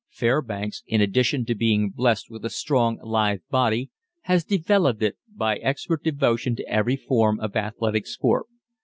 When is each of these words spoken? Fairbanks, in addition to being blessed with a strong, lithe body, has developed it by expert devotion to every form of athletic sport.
Fairbanks, 0.09 0.81
in 0.87 0.99
addition 0.99 1.45
to 1.45 1.53
being 1.53 1.91
blessed 1.91 2.27
with 2.31 2.43
a 2.43 2.49
strong, 2.49 2.97
lithe 3.03 3.41
body, 3.51 3.91
has 4.21 4.43
developed 4.43 5.03
it 5.03 5.17
by 5.31 5.57
expert 5.57 6.03
devotion 6.03 6.55
to 6.55 6.67
every 6.67 6.97
form 6.97 7.39
of 7.39 7.55
athletic 7.55 8.07
sport. 8.07 8.47